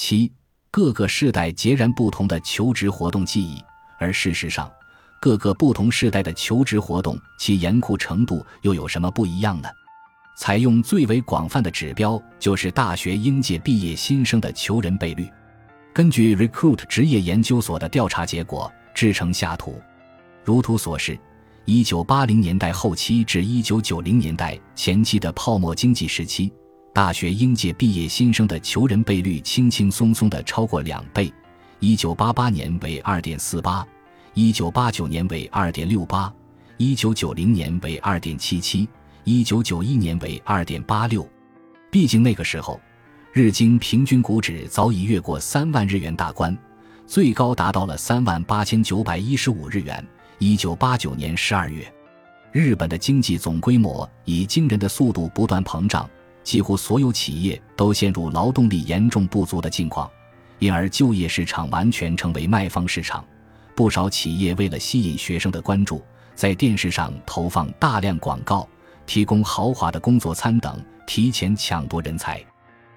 [0.00, 0.30] 七
[0.70, 3.60] 各个世代截然不同的求职活动记忆，
[3.98, 4.70] 而事实上，
[5.20, 9.68] 各个不同世代的求职活动其严酷程度又有什么不一样呢？
[10.36, 15.28] 采用最为广泛的指标就是大学应届毕业新生的求人倍率。
[15.92, 19.82] 根据 Recruit 职业研究所的调查结果制成下图，
[20.44, 21.18] 如图所示。
[21.64, 26.52] 一九八零年代后期至一九九零年代前期的泡沫经济时期，
[26.92, 31.32] 大学应届毕业新生的求人倍率轻轻松松的超过两倍。
[31.78, 33.86] 一九八八年为二点四八，
[34.34, 36.32] 一九八九年为二点六八，
[36.76, 38.88] 一九九零年为二点七七，
[39.22, 41.28] 一九九一年为二点八六。
[41.90, 42.80] 毕竟那个时候，
[43.32, 46.56] 日经平均股指早已越过三万日元大关，
[47.06, 50.04] 最高达到了三万八千九百一十五日元。
[50.38, 51.92] 一九八九年十二月，
[52.50, 56.08] 日本的经济总规模以惊人的速度不断膨胀，
[56.48, 60.10] 几乎所有企业都陷入劳动力严重不足的境况，
[60.60, 63.22] 因而就业市场完全成为卖方市场。
[63.76, 66.02] 不少企业为了吸引学生的关注，
[66.34, 68.66] 在电视上投放大量广告，
[69.04, 72.42] 提供豪华的工作餐等，提前抢夺人才。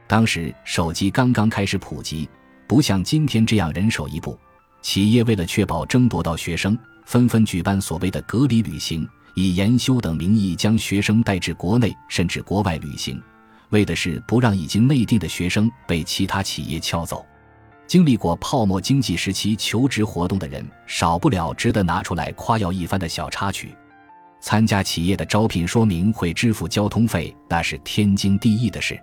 [0.07, 2.29] 当时手机刚刚开始普及，
[2.67, 4.39] 不像今天这样人手一部，
[4.81, 6.79] 企业为了确保争夺到学生。
[7.05, 13.21] 纷纷举办所谓的隔离旅行，以研修等名义将学生带至国内甚至国外旅行，
[13.71, 17.25] 为的是不让已经内定的学生被其他企业撬走。
[17.87, 23.75] 经历过泡沫经济时期求职活动的人，少不了值得拿出来夸耀一番的小插曲。
[24.39, 28.97] 参加企业的招聘说明会支付交通费，那是天经地义的事。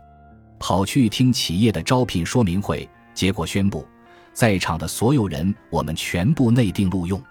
[0.58, 3.86] 跑去听企业的招聘说明会，结果宣布，
[4.32, 7.22] 在场的所有人我们全部内定录用。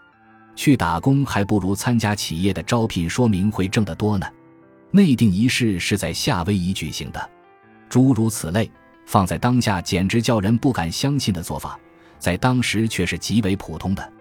[0.56, 4.26] 去打工还不如参加企业的招聘说明会挣得多呢。
[4.92, 7.30] 内定仪式是在夏威夷举行的，
[7.90, 8.70] 诸如此类，
[9.06, 11.78] 放在当下简直叫人不敢相信的做法，
[12.18, 14.14] 在当时却是极为普通的。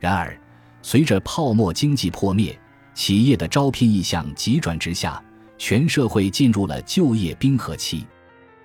[0.00, 0.38] 然而，
[0.82, 2.58] 随着泡沫经济破灭，
[2.94, 5.22] 企业的招聘意向急转直下，
[5.58, 8.06] 全社会进入了就业冰河期，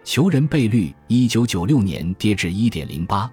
[0.04, 3.30] 求人倍率一九九六年跌至一点零八，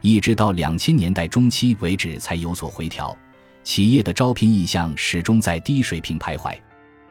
[0.00, 3.16] 一直到两千年代中期为止才有所回调。
[3.62, 6.56] 企业的招聘意向始终在低水平徘徊，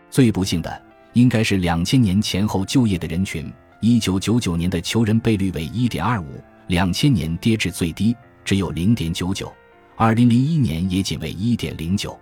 [0.09, 0.81] 最不幸的
[1.13, 3.51] 应该是两千年前后就业的人群。
[3.81, 9.53] 一九九九年的求人倍率为一点二五，两千年跌至最低只有零点九九，
[9.95, 12.19] 二零零一年也仅为一点零九。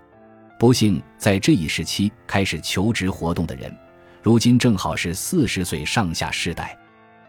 [0.59, 3.75] 不幸在这一时期开始求职活动的人，
[4.21, 6.77] 如今正好是四十岁上下世代。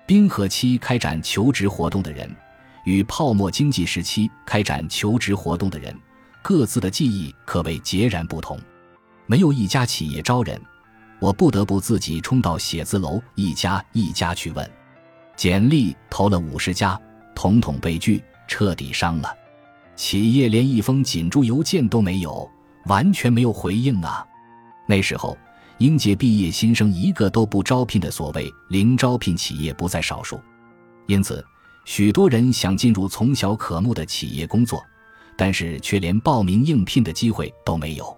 [0.07, 2.31] 冰河期开展求职活动的人，
[2.85, 5.95] 与泡沫经济时期开展求职活动的人。
[6.43, 8.59] 各自的记忆可谓截然不同，
[9.31, 10.59] 没有一家企业招人，
[11.21, 14.69] 我不得不自己冲到写字楼一家一家去问，
[15.37, 16.99] 简历投了五十家，
[17.35, 19.31] 统统被拒，彻底伤了。
[19.95, 22.51] 企业连一封锦书邮件都没有，
[22.87, 24.27] 完全没有回应啊！
[24.89, 25.37] 那时候，
[25.77, 30.41] 应届毕业新生一个都不招聘的所谓零招聘企业不在少数，
[31.07, 31.45] 因此，
[31.85, 34.83] 许多人想进入从小渴慕的企业工作。
[35.41, 38.18] 但是却连报名应聘的机会都没有。